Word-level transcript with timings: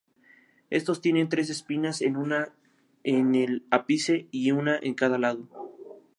Estos 0.71 0.99
tienen 0.99 1.29
tres 1.29 1.51
espinas, 1.51 2.01
una 2.01 2.49
en 3.03 3.35
el 3.35 3.67
ápice 3.69 4.27
y 4.31 4.49
una 4.49 4.79
en 4.81 4.95
cada 4.95 5.19
lado. 5.19 5.47